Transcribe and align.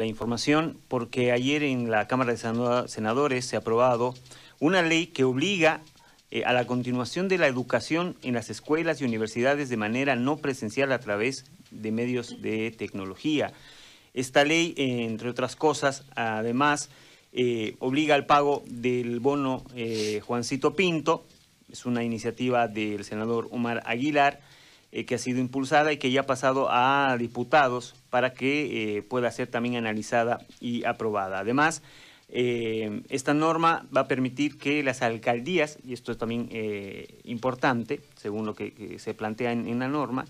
la 0.00 0.06
información 0.06 0.78
porque 0.88 1.30
ayer 1.30 1.62
en 1.62 1.90
la 1.90 2.08
Cámara 2.08 2.32
de 2.32 2.88
Senadores 2.88 3.44
se 3.44 3.56
ha 3.56 3.58
aprobado 3.58 4.14
una 4.58 4.80
ley 4.80 5.08
que 5.08 5.24
obliga 5.24 5.82
eh, 6.30 6.42
a 6.46 6.54
la 6.54 6.66
continuación 6.66 7.28
de 7.28 7.36
la 7.36 7.48
educación 7.48 8.16
en 8.22 8.32
las 8.32 8.48
escuelas 8.48 9.02
y 9.02 9.04
universidades 9.04 9.68
de 9.68 9.76
manera 9.76 10.16
no 10.16 10.38
presencial 10.38 10.90
a 10.92 11.00
través 11.00 11.44
de 11.70 11.92
medios 11.92 12.40
de 12.40 12.70
tecnología. 12.70 13.52
Esta 14.14 14.42
ley, 14.42 14.72
entre 14.78 15.28
otras 15.28 15.54
cosas, 15.54 16.06
además, 16.16 16.88
eh, 17.34 17.76
obliga 17.78 18.14
al 18.14 18.24
pago 18.24 18.64
del 18.68 19.20
bono 19.20 19.64
eh, 19.74 20.22
Juancito 20.24 20.74
Pinto, 20.74 21.26
es 21.70 21.84
una 21.84 22.02
iniciativa 22.04 22.68
del 22.68 23.04
senador 23.04 23.48
Omar 23.50 23.82
Aguilar, 23.84 24.40
eh, 24.92 25.04
que 25.04 25.14
ha 25.14 25.18
sido 25.18 25.38
impulsada 25.38 25.92
y 25.92 25.98
que 25.98 26.10
ya 26.10 26.22
ha 26.22 26.26
pasado 26.26 26.66
a 26.68 27.16
diputados 27.16 27.94
para 28.10 28.34
que 28.34 28.96
eh, 28.96 29.02
pueda 29.02 29.30
ser 29.30 29.46
también 29.46 29.76
analizada 29.76 30.38
y 30.60 30.84
aprobada. 30.84 31.38
Además, 31.38 31.80
eh, 32.28 33.02
esta 33.08 33.32
norma 33.32 33.86
va 33.96 34.02
a 34.02 34.08
permitir 34.08 34.58
que 34.58 34.82
las 34.82 35.02
alcaldías, 35.02 35.78
y 35.84 35.92
esto 35.92 36.10
es 36.10 36.18
también 36.18 36.48
importante, 37.22 38.00
según 38.16 38.46
lo 38.46 38.54
que, 38.56 38.98
se 38.98 39.14
plantea 39.14 39.52
en, 39.52 39.78
la 39.78 39.86
norma, 39.86 40.24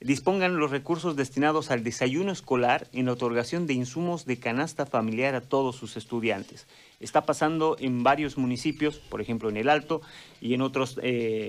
dispongan 0.00 0.56
los 0.56 0.70
recursos 0.70 1.14
destinados 1.14 1.70
al 1.70 1.84
desayuno 1.84 2.32
escolar 2.32 2.88
en 2.94 3.06
la 3.06 3.12
otorgación 3.12 3.66
de 3.66 3.74
insumos 3.74 4.24
de 4.24 4.38
canasta 4.38 4.86
familiar 4.86 5.34
a 5.34 5.42
todos 5.42 5.76
sus 5.76 5.98
estudiantes. 5.98 6.66
Está 7.00 7.26
pasando 7.26 7.76
en 7.80 8.02
varios 8.02 8.38
municipios, 8.38 8.98
por 8.98 9.20
ejemplo 9.20 9.50
en 9.50 9.58
el 9.58 9.68
Alto 9.68 10.00
y 10.40 10.54
en 10.54 10.62
otros 10.62 10.98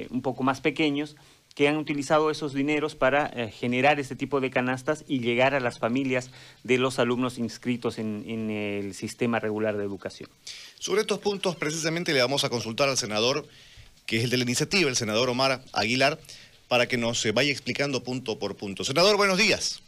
un 0.09 0.21
poco 0.21 0.43
más 0.43 0.59
pequeños, 0.59 1.15
que 1.57 1.67
han 1.67 1.77
utilizado 1.77 2.29
esos 2.29 2.53
dineros 2.53 2.93
para 2.93 3.31
eh, 3.33 3.49
generar 3.49 3.99
este 3.99 4.15
tipo 4.15 4.39
de 4.41 4.51
canastas 4.51 5.03
y 5.07 5.21
llegar 5.21 5.55
a 5.55 5.59
las 5.59 5.79
familias 5.79 6.29
de 6.63 6.77
los 6.77 6.99
alumnos 6.99 7.39
inscritos 7.39 7.97
en, 7.97 8.51
el 8.51 8.93
sistema 8.93 9.39
regular 9.39 9.75
de 9.75 9.83
educación. 9.83 10.29
Sobre 10.77 11.01
estos 11.01 11.17
puntos 11.17 11.55
precisamente 11.55 12.13
le 12.13 12.21
vamos 12.21 12.43
a 12.43 12.51
consultar 12.51 12.89
al 12.89 12.97
senador, 12.97 13.47
que 14.05 14.17
es 14.17 14.25
el 14.25 14.29
de 14.29 14.37
la 14.37 14.43
iniciativa, 14.43 14.87
el 14.87 14.95
senador 14.95 15.29
Omar 15.29 15.63
Aguilar, 15.73 16.19
para 16.67 16.85
que 16.85 16.97
nos 16.97 17.25
eh, 17.25 17.31
vaya 17.31 17.51
explicando 17.51 18.03
punto 18.03 18.37
por 18.37 18.55
punto. 18.55 18.83
Senador, 18.83 19.17
buenos 19.17 19.39
días. 19.39 19.81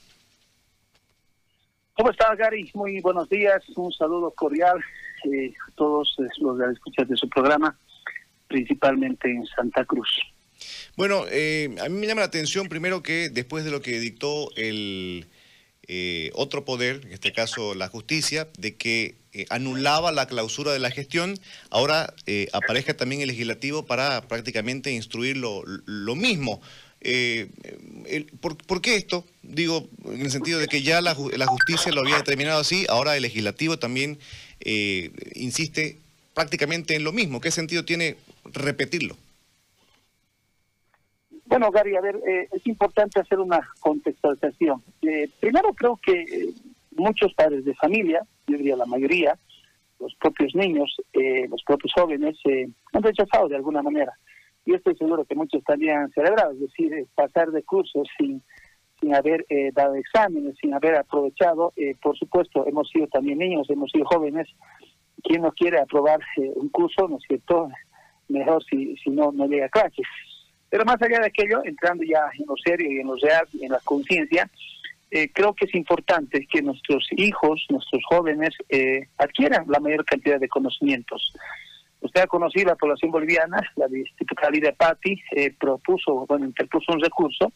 ¿Cómo 1.94 2.09
está, 2.09 2.33
Gary? 2.33 2.72
Muy 2.73 3.00
buenos 3.00 3.30
días. 3.30 3.61
Un 3.76 3.92
saludo 3.92 4.31
cordial 4.31 4.83
eh, 5.31 5.54
a 5.67 5.72
todos 5.76 6.16
los 6.39 6.58
que 6.58 6.72
escuchan 6.73 7.08
de 7.08 7.16
su 7.16 7.30
programa, 7.30 7.78
principalmente 8.48 9.30
en 9.30 9.45
Santa 9.45 9.86
Cruz. 9.86 10.09
Bueno, 10.96 11.26
eh, 11.30 11.76
a 11.82 11.90
mí 11.90 11.98
me 11.98 12.08
llama 12.08 12.22
la 12.22 12.28
atención 12.28 12.70
primero 12.70 13.02
que 13.04 13.30
después 13.30 13.64
de 13.64 13.72
lo 13.72 13.82
que 13.82 14.00
dictó 14.00 14.52
el 14.56 15.28
eh, 15.88 16.32
otro 16.34 16.66
poder, 16.66 17.02
en 17.06 17.14
este 17.14 17.34
caso 17.34 17.74
la 17.74 17.88
justicia, 17.88 18.48
de 18.58 18.76
que 18.76 19.16
eh, 19.34 19.46
anulaba 19.50 20.12
la 20.12 20.28
clausura 20.28 20.72
de 20.74 20.80
la 20.80 20.92
gestión, 20.92 21.40
ahora 21.70 22.14
aparezca 22.54 22.96
también 22.96 23.22
el 23.22 23.28
legislativo 23.28 23.86
para 23.86 24.28
prácticamente 24.28 24.92
instruir 24.92 25.38
lo, 25.38 25.64
mismo. 26.16 26.62
¿por, 28.42 28.82
qué 28.82 28.96
esto? 28.98 29.26
Digo, 29.42 29.90
en 30.06 30.22
el 30.22 30.32
sentido 30.32 30.60
de 30.60 30.68
que 30.68 30.82
ya 30.82 31.02
la, 31.02 31.16
la 31.38 31.48
justicia 31.48 31.92
lo 31.92 32.02
había 32.02 32.18
determinado 32.18 32.60
así, 32.60 32.86
ahora 32.90 33.16
el 33.16 33.23
legislativo 33.23 33.80
también 33.80 34.20
insiste 35.34 35.98
prácticamente 36.34 36.96
en 36.96 37.04
lo 37.04 37.14
mismo. 37.14 37.42
¿Qué 37.42 37.52
sentido 37.52 37.86
tiene 37.86 38.18
repetirlo? 38.54 39.18
Bueno, 41.50 41.72
Gary, 41.72 41.95
a 41.95 42.02
ver, 42.02 42.16
eh, 42.28 42.47
es 42.52 42.67
importante 42.67 43.19
hacer 43.19 43.39
una 43.39 43.67
contextualización. 43.80 44.83
Eh, 45.02 45.28
primero 45.39 45.73
creo 45.73 45.97
que 45.97 46.11
eh, 46.11 46.53
muchos 46.95 47.33
padres 47.33 47.66
de 47.66 47.73
familia, 47.73 48.22
yo 48.45 48.55
diría 48.55 48.75
la 48.75 48.86
mayoría, 48.86 49.36
los 50.00 50.14
propios 50.16 50.53
niños, 50.53 50.95
los 51.50 51.61
propios 51.64 51.92
jóvenes, 51.94 52.38
han 52.94 53.03
rechazado 53.03 53.50
de 53.50 53.58
alguna 53.58 53.81
manera. 53.81 54.14
Y 54.66 54.73
estoy 54.73 54.95
seguro 54.95 55.25
que 55.25 55.36
muchos 55.36 55.61
también 55.66 55.98
han 55.98 56.11
celebrado, 56.11 56.52
es 56.52 56.61
decir, 56.61 57.05
pasar 57.15 57.52
de 57.52 57.64
cursos 57.64 58.08
sin, 58.17 58.42
sin 59.02 59.14
haber 59.14 59.45
dado 59.73 59.95
exámenes, 59.95 60.55
sin 60.61 60.73
haber 60.73 60.95
aprovechado. 60.95 61.73
por 62.02 62.17
supuesto, 62.17 62.65
hemos 62.65 62.88
sido 62.89 63.08
también 63.08 63.39
niños, 63.39 63.70
hemos 63.70 63.92
sido 63.92 64.05
jóvenes. 64.05 64.48
¿Quién 65.21 65.42
no 65.42 65.52
quiere 65.52 65.80
aprobar 65.82 66.21
un 66.38 66.70
curso, 66.70 67.09
no 67.09 67.17
es 67.17 67.23
cierto? 67.27 67.70
Mejor 68.30 68.64
si, 68.64 68.95
si 69.04 69.09
no, 69.09 69.33
no 69.33 69.48
llega 69.48 69.65
a 69.65 69.70
clases 69.70 70.08
pero 70.70 70.86
más 70.86 71.02
allá 71.02 71.20
de 71.20 71.28
aquello, 71.28 71.62
entrando 71.64 72.04
ya 72.04 72.30
en 72.38 72.46
lo 72.48 72.56
serio 72.58 72.92
y 72.92 73.00
en 73.00 73.08
lo 73.08 73.16
real 73.16 73.48
y 73.54 73.66
en 73.66 73.72
la 73.72 73.80
conciencia, 73.84 74.50
eh, 75.12 75.32
creo 75.34 75.54
que 75.54 75.66
es 75.66 75.74
importante 75.74 76.46
que 76.46 76.62
nuestros 76.62 77.08
hijos, 77.12 77.66
nuestros 77.70 78.02
jóvenes, 78.08 78.52
eh, 78.70 79.08
adquieran 79.18 79.66
la 79.68 79.80
mayor 79.80 80.06
cantidad 80.06 80.40
de 80.40 80.48
conocimientos. 80.48 81.34
Usted 82.02 82.22
ha 82.22 82.28
conocido 82.28 82.68
la 82.68 82.76
población 82.76 83.12
boliviana, 83.12 83.62
la 83.76 83.88
diputada 83.88 84.52
Lidia 84.52 84.72
Patti 84.72 85.22
eh, 85.32 85.54
propuso, 85.60 86.26
bueno, 86.28 86.46
interpuso 86.46 86.94
un 86.94 87.02
recurso 87.02 87.52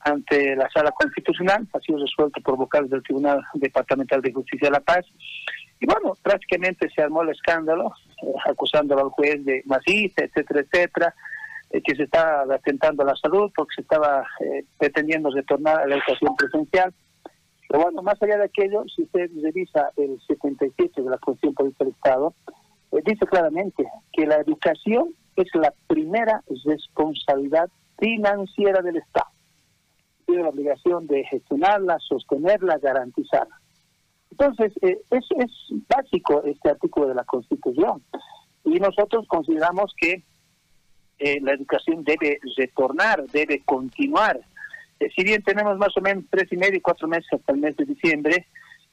ante 0.00 0.54
la 0.54 0.68
sala 0.70 0.90
constitucional, 0.90 1.66
ha 1.72 1.80
sido 1.80 1.98
resuelto 1.98 2.40
por 2.40 2.56
vocales 2.56 2.90
del 2.90 3.02
Tribunal 3.02 3.42
Departamental 3.54 4.20
de 4.20 4.32
Justicia 4.32 4.68
de 4.68 4.72
la 4.72 4.80
Paz. 4.80 5.04
Y 5.80 5.86
bueno, 5.86 6.16
prácticamente 6.22 6.88
se 6.90 7.02
armó 7.02 7.22
el 7.22 7.30
escándalo, 7.30 7.92
acusando 8.46 8.98
al 8.98 9.10
juez 9.10 9.44
de 9.44 9.62
masista, 9.64 10.24
etcétera, 10.24 10.60
etcétera, 10.60 11.14
eh, 11.70 11.82
que 11.82 11.96
se 11.96 12.04
está 12.04 12.42
atentando 12.42 13.02
a 13.02 13.06
la 13.06 13.16
salud 13.16 13.50
porque 13.54 13.74
se 13.76 13.82
estaba 13.82 14.24
eh, 14.40 14.64
pretendiendo 14.78 15.30
retornar 15.30 15.80
a 15.80 15.86
la 15.86 15.96
educación 15.96 16.36
presencial. 16.36 16.94
Pero 17.68 17.82
bueno, 17.82 18.02
más 18.02 18.22
allá 18.22 18.38
de 18.38 18.44
aquello, 18.44 18.84
si 18.94 19.02
usted 19.02 19.28
revisa 19.42 19.90
el 19.96 20.20
77 20.28 21.02
de 21.02 21.10
la 21.10 21.18
Constitución 21.18 21.54
Política 21.54 21.84
del 21.84 21.94
Estado, 21.94 22.34
eh, 22.92 23.02
dice 23.04 23.26
claramente 23.26 23.84
que 24.12 24.26
la 24.26 24.36
educación 24.36 25.14
es 25.34 25.48
la 25.54 25.74
primera 25.88 26.42
responsabilidad 26.64 27.68
financiera 27.98 28.80
del 28.82 28.98
Estado. 28.98 29.30
Tiene 30.24 30.44
la 30.44 30.50
obligación 30.50 31.06
de 31.08 31.24
gestionarla, 31.24 31.98
sostenerla, 31.98 32.78
garantizarla. 32.78 33.60
Entonces, 34.30 34.72
es, 34.82 34.98
es 35.10 35.50
básico 35.88 36.42
este 36.44 36.70
artículo 36.70 37.08
de 37.08 37.14
la 37.14 37.24
Constitución. 37.24 38.02
Y 38.64 38.78
nosotros 38.80 39.26
consideramos 39.28 39.94
que 39.96 40.24
eh, 41.18 41.38
la 41.40 41.52
educación 41.52 42.04
debe 42.04 42.38
retornar, 42.56 43.24
debe 43.26 43.62
continuar. 43.64 44.40
Eh, 45.00 45.08
si 45.14 45.24
bien 45.24 45.42
tenemos 45.42 45.78
más 45.78 45.96
o 45.96 46.00
menos 46.00 46.24
tres 46.30 46.52
y 46.52 46.56
medio, 46.56 46.80
cuatro 46.82 47.08
meses 47.08 47.32
hasta 47.32 47.52
el 47.52 47.58
mes 47.58 47.76
de 47.76 47.86
diciembre, 47.86 48.46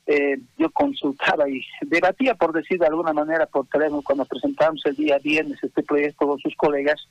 eh, 0.05 0.37
yo 0.57 0.69
consultaba 0.71 1.49
y 1.49 1.61
debatía, 1.81 2.35
por 2.35 2.53
decir 2.53 2.79
de 2.79 2.87
alguna 2.87 3.13
manera, 3.13 3.45
por 3.45 3.67
teléfono 3.67 4.01
cuando 4.01 4.25
presentamos 4.25 4.81
el 4.85 4.95
día 4.95 5.17
viernes 5.17 5.63
este 5.63 5.83
proyecto 5.83 6.27
con 6.27 6.39
sus 6.39 6.55
colegas, 6.55 7.07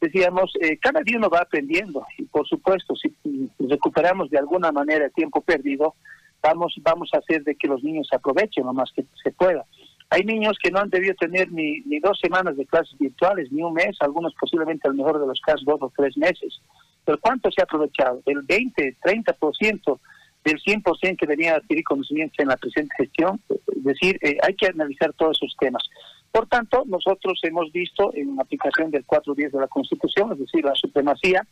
decíamos, 0.00 0.52
cada 0.80 1.00
día 1.02 1.18
uno 1.18 1.30
va 1.30 1.40
aprendiendo 1.40 2.04
y 2.18 2.24
por 2.24 2.46
supuesto, 2.48 2.96
si 2.96 3.14
recuperamos 3.58 4.30
de 4.30 4.38
alguna 4.38 4.72
manera 4.72 5.04
el 5.04 5.12
tiempo 5.12 5.40
perdido, 5.42 5.94
vamos, 6.42 6.74
vamos 6.82 7.10
a 7.14 7.18
hacer 7.18 7.44
de 7.44 7.54
que 7.54 7.68
los 7.68 7.82
niños 7.82 8.08
aprovechen 8.12 8.64
lo 8.64 8.72
más 8.72 8.90
que 8.92 9.04
se 9.22 9.30
pueda. 9.30 9.64
Hay 10.12 10.24
niños 10.24 10.58
que 10.62 10.70
no 10.70 10.78
han 10.78 10.90
debido 10.90 11.14
tener 11.14 11.50
ni, 11.50 11.80
ni 11.86 11.98
dos 11.98 12.18
semanas 12.20 12.54
de 12.58 12.66
clases 12.66 12.98
virtuales, 12.98 13.50
ni 13.50 13.62
un 13.62 13.72
mes, 13.72 13.96
algunos 14.00 14.34
posiblemente 14.38 14.86
al 14.86 14.94
mejor 14.94 15.18
de 15.18 15.26
los 15.26 15.40
casos 15.40 15.64
dos 15.64 15.80
o 15.80 15.90
tres 15.96 16.18
meses. 16.18 16.60
Pero 17.06 17.18
¿cuánto 17.18 17.50
se 17.50 17.62
ha 17.62 17.64
aprovechado? 17.64 18.20
El 18.26 18.42
20, 18.42 18.98
30% 19.02 19.98
del 20.44 20.60
100% 20.60 21.16
que 21.16 21.26
venía 21.26 21.54
a 21.54 21.56
adquirir 21.56 21.82
conocimientos 21.84 22.38
en 22.40 22.48
la 22.48 22.58
presente 22.58 22.94
gestión. 22.98 23.40
Es 23.48 23.84
decir, 23.84 24.18
eh, 24.20 24.36
hay 24.42 24.54
que 24.54 24.66
analizar 24.66 25.14
todos 25.14 25.38
esos 25.40 25.56
temas. 25.58 25.82
Por 26.30 26.46
tanto, 26.46 26.84
nosotros 26.86 27.40
hemos 27.44 27.72
visto 27.72 28.12
en 28.14 28.38
aplicación 28.38 28.90
del 28.90 29.06
410 29.06 29.52
de 29.52 29.60
la 29.60 29.68
Constitución, 29.68 30.32
es 30.32 30.40
decir, 30.40 30.62
la 30.62 30.74
supremacía, 30.74 31.46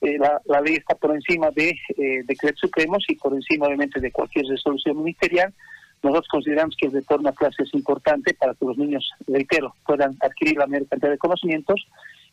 eh, 0.00 0.18
la, 0.18 0.60
ley 0.60 0.74
está 0.74 0.94
por 0.94 1.14
encima 1.14 1.50
de 1.50 1.70
eh, 1.70 2.22
decretos 2.26 2.60
supremos 2.60 3.04
y 3.08 3.16
por 3.16 3.34
encima, 3.34 3.66
obviamente, 3.66 4.00
de 4.00 4.12
cualquier 4.12 4.46
resolución 4.46 4.98
ministerial. 4.98 5.52
Nosotros 6.04 6.28
consideramos 6.28 6.76
que 6.76 6.86
el 6.86 6.92
retorno 6.92 7.30
a 7.30 7.32
clase 7.32 7.62
es 7.62 7.72
importante 7.72 8.34
para 8.34 8.52
que 8.52 8.66
los 8.66 8.76
niños, 8.76 9.10
reitero, 9.26 9.74
puedan 9.86 10.14
adquirir 10.20 10.58
la 10.58 10.66
mayor 10.66 10.86
cantidad 10.86 11.10
de 11.10 11.18
conocimientos. 11.18 11.86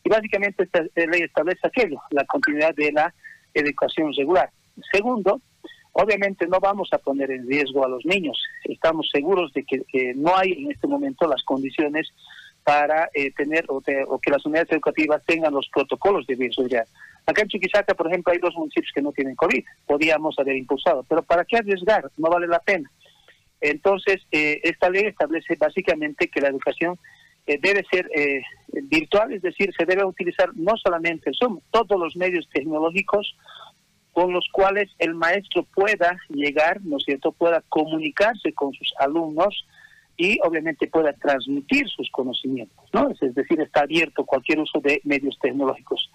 Y 0.04 0.10
básicamente 0.10 0.64
esta 0.64 0.82
ley 0.94 1.22
establece 1.22 1.66
aquello, 1.66 1.98
la 2.10 2.26
continuidad 2.26 2.74
de 2.74 2.92
la 2.92 3.14
educación 3.54 4.12
regular. 4.14 4.50
Segundo, 4.92 5.40
obviamente 5.92 6.46
no 6.46 6.60
vamos 6.60 6.90
a 6.92 6.98
poner 6.98 7.30
en 7.30 7.48
riesgo 7.48 7.82
a 7.82 7.88
los 7.88 8.04
niños. 8.04 8.38
Estamos 8.64 9.08
seguros 9.10 9.54
de 9.54 9.64
que, 9.64 10.12
no 10.16 10.36
hay 10.36 10.52
en 10.52 10.70
este 10.70 10.86
momento 10.86 11.26
las 11.26 11.42
condiciones 11.42 12.12
para 12.64 13.08
eh, 13.14 13.32
tener 13.32 13.64
o, 13.68 13.80
que 13.80 14.30
las 14.30 14.44
unidades 14.44 14.70
educativas 14.72 15.22
tengan 15.24 15.54
los 15.54 15.66
protocolos 15.72 16.26
de 16.26 16.34
bioseguridad. 16.34 16.86
Acá 17.24 17.40
en 17.40 17.48
Chiquisaca, 17.48 17.94
por 17.94 18.08
ejemplo, 18.08 18.34
hay 18.34 18.38
dos 18.38 18.54
municipios 18.54 18.92
que 18.94 19.00
no 19.00 19.12
tienen 19.12 19.34
COVID. 19.34 19.64
Podríamos 19.86 20.38
haber 20.38 20.56
impulsado, 20.56 21.06
pero 21.08 21.22
¿para 21.22 21.46
qué 21.46 21.56
arriesgar? 21.56 22.10
No 22.18 22.28
vale 22.28 22.46
la 22.46 22.58
pena. 22.58 22.90
Entonces, 23.62 24.20
eh, 24.32 24.60
esta 24.64 24.90
ley 24.90 25.04
establece 25.04 25.54
básicamente 25.56 26.28
que 26.28 26.40
la 26.40 26.48
educación 26.48 26.98
eh, 27.46 27.58
debe 27.60 27.84
ser 27.90 28.10
eh, 28.14 28.42
virtual, 28.84 29.32
es 29.32 29.42
decir, 29.42 29.72
se 29.76 29.86
debe 29.86 30.04
utilizar 30.04 30.50
no 30.54 30.76
solamente 30.76 31.30
Zoom, 31.32 31.60
todos 31.70 31.98
los 31.98 32.16
medios 32.16 32.48
tecnológicos 32.52 33.36
con 34.12 34.32
los 34.32 34.46
cuales 34.52 34.90
el 34.98 35.14
maestro 35.14 35.64
pueda 35.74 36.18
llegar, 36.28 36.80
¿no 36.82 36.98
es 36.98 37.04
cierto?, 37.04 37.32
pueda 37.32 37.62
comunicarse 37.68 38.52
con 38.52 38.72
sus 38.74 38.92
alumnos 38.98 39.64
y 40.16 40.38
obviamente 40.42 40.86
pueda 40.88 41.12
transmitir 41.14 41.88
sus 41.88 42.10
conocimientos, 42.10 42.84
¿no? 42.92 43.10
Es 43.10 43.34
decir, 43.34 43.60
está 43.60 43.80
abierto 43.80 44.24
cualquier 44.24 44.58
uso 44.58 44.80
de 44.80 45.00
medios 45.04 45.38
tecnológicos. 45.40 46.10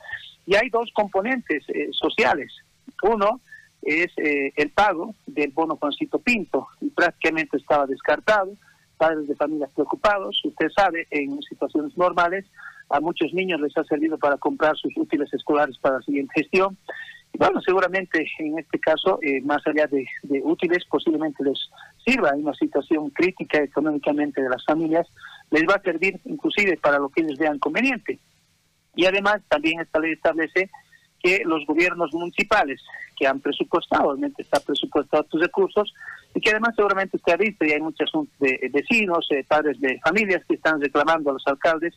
Y 0.46 0.56
hay 0.56 0.70
dos 0.70 0.92
componentes 0.94 1.64
eh, 1.70 1.90
sociales. 1.92 2.54
Uno 3.02 3.42
es 3.82 4.08
eh, 4.18 4.54
el 4.56 4.70
pago 4.72 5.16
del 5.26 5.52
bono 5.52 5.78
Juancito 5.78 6.20
Pinto, 6.20 6.68
y 6.82 6.90
prácticamente 6.90 7.58
estaba 7.58 7.86
descartado, 7.86 8.54
padres 8.98 9.28
de 9.28 9.36
familias 9.36 9.70
preocupados, 9.76 10.42
usted 10.44 10.68
sabe, 10.76 11.08
en 11.12 11.42
situaciones 11.44 11.96
normales, 11.98 12.46
a 12.90 13.00
muchos 13.00 13.34
niños 13.34 13.60
les 13.62 13.78
ha 13.78 13.84
servido 13.84 14.18
para 14.18 14.38
comprar 14.38 14.76
sus 14.78 14.96
útiles 14.98 15.32
escolares 15.34 15.78
para 15.78 15.98
la 15.98 16.02
siguiente 16.02 16.34
gestión, 16.36 16.78
bueno, 17.38 17.62
seguramente 17.62 18.28
en 18.40 18.58
este 18.58 18.80
caso, 18.80 19.20
eh, 19.22 19.42
más 19.42 19.62
allá 19.68 19.88
de, 19.88 20.08
útiles, 20.44 20.84
posiblemente 20.90 21.44
les 21.44 21.60
sirva. 22.04 22.32
En 22.32 22.44
una 22.44 22.54
situación 22.56 23.10
crítica 23.12 23.62
económicamente 23.62 24.42
de 24.42 24.50
las 24.50 24.64
familias, 24.66 25.08
les 25.52 25.64
va 25.64 25.76
a 25.76 25.82
servir 25.82 26.20
inclusive 26.26 26.78
para 26.78 26.98
lo 26.98 27.10
que 27.10 27.22
ellos 27.22 27.38
vean 27.38 27.60
conveniente. 27.60 28.18
Y 28.96 29.06
además 29.06 29.42
también 29.50 29.80
esta 29.80 30.00
ley 30.00 30.14
establece 30.14 30.72
que 31.22 31.42
los 31.46 31.66
gobiernos 31.66 32.14
municipales 32.14 32.82
que 33.18 33.28
han 33.28 33.40
presupuestado, 33.40 34.10
obviamente 34.10 34.44
está 34.44 34.60
presupuestado 34.60 35.26
sus 35.30 35.42
recursos, 35.42 35.94
y 36.36 36.40
que 36.40 36.52
además 36.52 36.76
seguramente 36.76 37.18
usted 37.18 37.34
ha 37.34 37.38
visto, 37.38 37.66
y 37.66 37.72
hay 37.72 37.82
muchos 37.82 38.12
de, 38.40 38.70
vecinos, 38.72 39.28
eh, 39.32 39.44
padres 39.48 39.80
de 39.80 40.00
familias 40.00 40.44
que 40.48 40.56
están 40.56 40.80
reclamando 40.80 41.32
a 41.32 41.34
los 41.34 41.48
alcaldes 41.48 41.94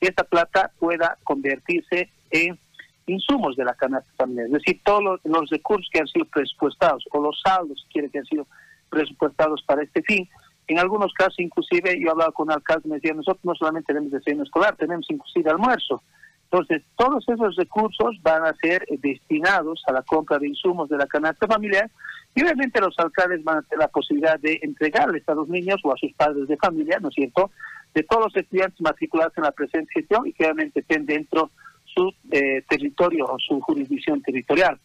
que 0.00 0.08
esta 0.08 0.24
plata 0.24 0.72
pueda 0.78 1.16
convertirse 1.22 2.10
en 2.30 2.58
insumos 3.06 3.54
de 3.56 3.64
la 3.64 3.74
canasta 3.74 4.10
familiar, 4.16 4.46
es 4.46 4.52
decir, 4.52 4.80
todos 4.84 5.20
los, 5.22 5.50
recursos 5.50 5.88
que 5.92 6.00
han 6.00 6.08
sido 6.08 6.24
presupuestados 6.24 7.04
o 7.12 7.22
los 7.22 7.40
saldos 7.44 7.86
que 7.92 8.00
han 8.18 8.24
sido 8.24 8.46
presupuestados 8.88 9.62
para 9.62 9.82
este 9.82 10.02
fin. 10.02 10.28
En 10.66 10.78
algunos 10.78 11.12
casos, 11.12 11.38
inclusive, 11.38 12.00
yo 12.00 12.08
he 12.08 12.10
hablado 12.10 12.32
con 12.32 12.50
alcaldes 12.50 12.86
me 12.86 12.94
decían, 12.94 13.18
nosotros 13.18 13.44
no 13.44 13.54
solamente 13.54 13.92
tenemos 13.92 14.10
desayuno 14.10 14.44
escolar, 14.44 14.74
tenemos 14.76 15.06
inclusive 15.10 15.50
almuerzo. 15.50 16.02
Entonces, 16.50 16.82
todos 16.96 17.24
esos 17.28 17.56
recursos 17.56 18.16
van 18.22 18.44
a 18.44 18.54
ser 18.62 18.86
destinados 19.02 19.82
a 19.86 19.92
la 19.92 20.02
compra 20.02 20.38
de 20.38 20.48
insumos 20.48 20.88
de 20.88 20.98
la 20.98 21.06
canasta 21.06 21.46
familiar 21.46 21.90
y 22.34 22.42
obviamente 22.42 22.80
los 22.80 22.98
alcaldes 22.98 23.42
van 23.44 23.58
a 23.58 23.62
tener 23.62 23.78
la 23.78 23.88
posibilidad 23.88 24.38
de 24.38 24.60
entregarles 24.62 25.28
a 25.28 25.34
los 25.34 25.48
niños 25.48 25.80
o 25.84 25.92
a 25.92 25.96
sus 25.96 26.12
padres 26.14 26.48
de 26.48 26.56
familia, 26.56 26.98
¿no 27.00 27.08
es 27.08 27.14
cierto?, 27.14 27.50
de 27.94 28.02
todos 28.02 28.24
los 28.24 28.36
estudiantes 28.36 28.80
matriculados 28.80 29.36
en 29.36 29.44
la 29.44 29.52
presente 29.52 29.92
gestión 29.92 30.26
y 30.26 30.32
que 30.32 30.44
obviamente 30.44 30.80
estén 30.80 31.06
dentro 31.06 31.50
su 31.84 32.12
eh, 32.30 32.62
territorio 32.68 33.26
o 33.26 33.38
su 33.38 33.60
jurisdicción 33.60 34.20
territorial. 34.20 34.78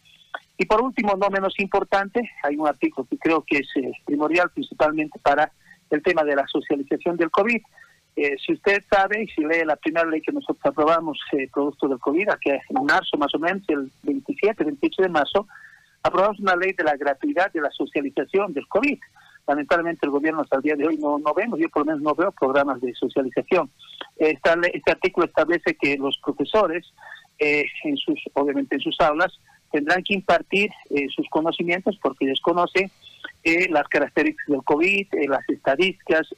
Y 0.56 0.66
por 0.66 0.82
último, 0.82 1.14
no 1.16 1.28
menos 1.28 1.58
importante, 1.58 2.30
hay 2.42 2.56
un 2.56 2.68
artículo 2.68 3.06
que 3.08 3.18
creo 3.18 3.42
que 3.42 3.58
es 3.58 3.68
eh, 3.76 3.92
primordial 4.04 4.50
principalmente 4.50 5.18
para 5.18 5.50
el 5.90 6.02
tema 6.02 6.22
de 6.22 6.36
la 6.36 6.46
socialización 6.46 7.16
del 7.16 7.30
COVID. 7.30 7.60
Eh, 8.16 8.36
si 8.44 8.52
usted 8.52 8.82
sabe 8.90 9.22
y 9.22 9.28
si 9.28 9.42
lee 9.42 9.64
la 9.64 9.76
primera 9.76 10.06
ley 10.06 10.20
que 10.20 10.32
nosotros 10.32 10.64
aprobamos, 10.64 11.18
producto 11.52 11.88
del 11.88 11.98
COVID, 11.98 12.28
que 12.40 12.60
en 12.68 12.84
marzo 12.84 13.16
más 13.16 13.34
o 13.34 13.38
menos, 13.38 13.62
el 13.68 13.90
27, 14.02 14.64
28 14.64 15.02
de 15.02 15.08
marzo, 15.08 15.46
aprobamos 16.02 16.40
una 16.40 16.56
ley 16.56 16.72
de 16.72 16.84
la 16.84 16.96
gratuidad 16.96 17.52
de 17.52 17.60
la 17.60 17.70
socialización 17.70 18.52
del 18.52 18.66
COVID 18.68 18.98
lamentablemente 19.50 20.06
el 20.06 20.12
gobierno 20.12 20.42
hasta 20.42 20.56
el 20.56 20.62
día 20.62 20.76
de 20.76 20.86
hoy 20.86 20.96
no, 20.96 21.18
no 21.18 21.34
vemos, 21.34 21.58
yo 21.58 21.68
por 21.68 21.82
lo 21.82 21.86
menos 21.86 22.02
no 22.02 22.14
veo 22.14 22.32
programas 22.32 22.80
de 22.80 22.94
socialización. 22.94 23.70
Esta, 24.16 24.56
este 24.72 24.92
artículo 24.92 25.26
establece 25.26 25.74
que 25.74 25.96
los 25.96 26.18
profesores, 26.18 26.86
eh, 27.38 27.64
en 27.84 27.96
sus, 27.96 28.18
obviamente 28.34 28.76
en 28.76 28.80
sus 28.80 28.98
aulas, 29.00 29.32
tendrán 29.72 30.02
que 30.02 30.14
impartir 30.14 30.70
eh, 30.90 31.06
sus 31.14 31.28
conocimientos 31.30 31.98
porque 32.02 32.26
ellos 32.26 32.40
conocen 32.40 32.90
eh, 33.42 33.68
las 33.70 33.88
características 33.88 34.48
del 34.48 34.64
COVID, 34.64 35.06
las 35.28 35.48
estadísticas, 35.48 36.28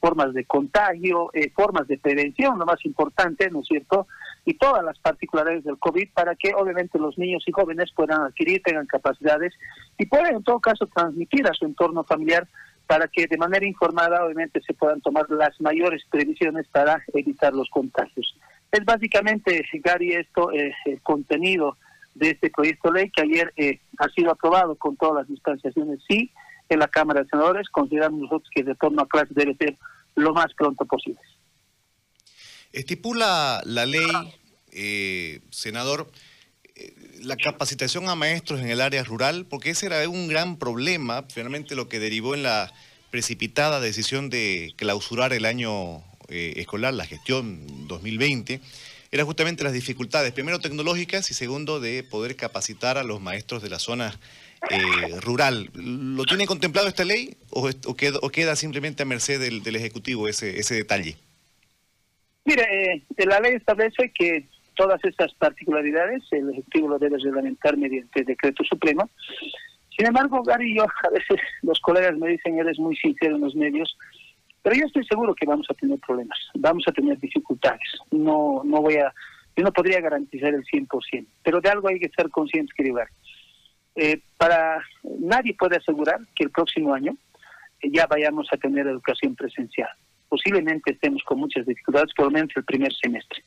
formas 0.00 0.34
de 0.34 0.44
contagio, 0.44 1.30
formas 1.54 1.88
de 1.88 1.98
prevención, 1.98 2.58
lo 2.58 2.66
más 2.66 2.84
importante, 2.84 3.50
¿no 3.50 3.60
es 3.60 3.66
cierto? 3.66 4.06
y 4.46 4.54
todas 4.54 4.82
las 4.84 4.96
particularidades 5.00 5.64
del 5.64 5.76
COVID 5.76 6.08
para 6.14 6.36
que 6.36 6.54
obviamente 6.54 7.00
los 7.00 7.18
niños 7.18 7.42
y 7.46 7.52
jóvenes 7.52 7.92
puedan 7.94 8.22
adquirir, 8.22 8.62
tengan 8.62 8.86
capacidades 8.86 9.52
y 9.98 10.06
puedan 10.06 10.36
en 10.36 10.44
todo 10.44 10.60
caso 10.60 10.86
transmitir 10.86 11.46
a 11.48 11.52
su 11.52 11.66
entorno 11.66 12.04
familiar 12.04 12.46
para 12.86 13.08
que 13.08 13.26
de 13.26 13.36
manera 13.36 13.66
informada 13.66 14.24
obviamente 14.24 14.60
se 14.62 14.72
puedan 14.72 15.00
tomar 15.00 15.28
las 15.30 15.60
mayores 15.60 16.04
previsiones 16.08 16.68
para 16.68 17.02
evitar 17.12 17.52
los 17.52 17.68
contagios. 17.68 18.38
Es 18.70 18.84
básicamente, 18.84 19.64
Gary, 19.82 20.12
esto 20.12 20.52
es 20.52 20.74
el 20.84 21.02
contenido 21.02 21.76
de 22.14 22.30
este 22.30 22.48
proyecto 22.48 22.92
de 22.92 23.00
ley 23.00 23.10
que 23.10 23.22
ayer 23.22 23.52
eh, 23.56 23.80
ha 23.98 24.08
sido 24.10 24.30
aprobado 24.30 24.76
con 24.76 24.96
todas 24.96 25.16
las 25.16 25.28
distanciaciones, 25.28 25.98
sí, 26.08 26.30
en 26.68 26.78
la 26.78 26.88
Cámara 26.88 27.22
de 27.22 27.28
Senadores. 27.28 27.68
Consideramos 27.68 28.20
nosotros 28.20 28.48
que 28.54 28.60
el 28.60 28.66
retorno 28.68 29.02
a 29.02 29.08
clase 29.08 29.32
debe 29.34 29.54
ser 29.56 29.76
lo 30.14 30.32
más 30.32 30.52
pronto 30.54 30.84
posible. 30.84 31.20
Estipula 32.72 33.62
la 33.64 33.86
ley, 33.86 34.06
eh, 34.72 35.40
senador, 35.50 36.10
eh, 36.74 36.94
la 37.22 37.36
capacitación 37.36 38.08
a 38.08 38.14
maestros 38.14 38.60
en 38.60 38.68
el 38.68 38.80
área 38.80 39.02
rural, 39.04 39.46
porque 39.48 39.70
ese 39.70 39.86
era 39.86 40.06
un 40.08 40.28
gran 40.28 40.58
problema, 40.58 41.24
finalmente 41.28 41.74
lo 41.74 41.88
que 41.88 42.00
derivó 42.00 42.34
en 42.34 42.42
la 42.42 42.72
precipitada 43.10 43.80
decisión 43.80 44.28
de 44.28 44.74
clausurar 44.76 45.32
el 45.32 45.46
año 45.46 46.02
eh, 46.28 46.54
escolar, 46.56 46.92
la 46.92 47.06
gestión 47.06 47.88
2020, 47.88 48.60
era 49.16 49.24
justamente 49.24 49.64
las 49.64 49.72
dificultades, 49.72 50.32
primero 50.32 50.58
tecnológicas 50.58 51.30
y 51.30 51.34
segundo 51.34 51.80
de 51.80 52.04
poder 52.04 52.36
capacitar 52.36 52.98
a 52.98 53.02
los 53.02 53.20
maestros 53.20 53.62
de 53.62 53.70
la 53.70 53.78
zona 53.78 54.14
rural. 55.22 55.70
¿Lo 55.74 56.24
tiene 56.24 56.46
contemplado 56.46 56.86
esta 56.88 57.04
ley 57.04 57.34
o, 57.50 57.70
queda, 57.96 58.56
simplemente 58.56 59.04
a 59.04 59.06
merced 59.06 59.40
del, 59.40 59.76
Ejecutivo 59.76 60.28
ese, 60.28 60.52
detalle? 60.74 61.16
Mire, 62.44 62.64
eh, 62.94 63.02
la 63.24 63.40
ley 63.40 63.54
establece 63.54 64.12
que 64.12 64.46
todas 64.74 65.02
estas 65.02 65.32
particularidades 65.34 66.22
el 66.32 66.50
Ejecutivo 66.50 66.88
lo 66.88 66.98
debe 66.98 67.16
reglamentar 67.18 67.76
mediante 67.76 68.22
decreto 68.22 68.64
supremo. 68.64 69.08
Sin 69.96 70.06
embargo, 70.06 70.42
Gary 70.42 70.76
yo, 70.76 70.84
a 70.84 71.10
veces 71.10 71.40
los 71.62 71.80
colegas 71.80 72.16
me 72.18 72.28
dicen, 72.28 72.58
eres 72.58 72.78
muy 72.78 72.94
sincero 72.96 73.36
en 73.36 73.40
los 73.40 73.54
medios, 73.54 73.96
pero 74.66 74.80
yo 74.80 74.86
estoy 74.86 75.04
seguro 75.06 75.32
que 75.32 75.46
vamos 75.46 75.66
a 75.70 75.74
tener 75.74 75.96
problemas, 76.00 76.38
vamos 76.54 76.82
a 76.88 76.92
tener 76.92 77.20
dificultades. 77.20 77.88
No, 78.10 78.62
no 78.64 78.82
voy 78.82 78.96
a, 78.96 79.14
yo 79.56 79.62
no 79.62 79.72
podría 79.72 80.00
garantizar 80.00 80.52
el 80.52 80.64
100%, 80.64 81.24
pero 81.44 81.60
de 81.60 81.68
algo 81.68 81.86
hay 81.86 82.00
que 82.00 82.08
ser 82.08 82.30
conscientes, 82.30 82.74
querido. 82.74 82.98
Eh, 83.94 84.20
para 84.36 84.82
nadie 85.20 85.54
puede 85.54 85.76
asegurar 85.76 86.18
que 86.34 86.42
el 86.42 86.50
próximo 86.50 86.92
año 86.92 87.16
ya 87.80 88.08
vayamos 88.08 88.48
a 88.50 88.56
tener 88.56 88.88
educación 88.88 89.36
presencial 89.36 89.88
posiblemente 90.28 90.92
estemos 90.92 91.22
con 91.24 91.38
muchas 91.38 91.66
dificultades, 91.66 92.12
por 92.14 92.26
lo 92.26 92.30
menos 92.32 92.50
el 92.56 92.64
primer 92.64 92.92
semestre. 92.94 93.42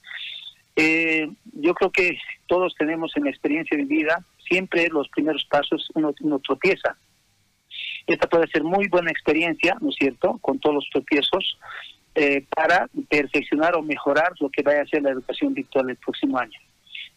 Eh, 0.75 1.29
yo 1.53 1.73
creo 1.73 1.91
que 1.91 2.17
todos 2.47 2.73
tenemos 2.75 3.11
en 3.15 3.25
la 3.25 3.29
experiencia 3.29 3.77
de 3.77 3.85
vida, 3.85 4.23
siempre 4.47 4.87
los 4.87 5.09
primeros 5.09 5.45
pasos 5.45 5.89
uno, 5.93 6.13
tropieza. 6.39 6.97
Esta 8.07 8.27
puede 8.27 8.47
ser 8.47 8.63
muy 8.63 8.87
buena 8.87 9.11
experiencia, 9.11 9.77
¿no 9.81 9.89
es 9.89 9.95
cierto?, 9.95 10.37
con 10.41 10.59
todos 10.59 10.75
los 10.75 10.89
tropiezos, 10.91 11.57
eh, 12.15 12.45
para 12.55 12.89
perfeccionar 13.07 13.75
o 13.75 13.81
mejorar 13.81 14.33
lo 14.39 14.49
que 14.49 14.63
vaya 14.63 14.81
a 14.81 14.87
ser 14.87 15.03
la 15.03 15.11
educación 15.11 15.53
virtual 15.53 15.89
el 15.89 15.97
próximo 15.97 16.37
año. 16.37 16.59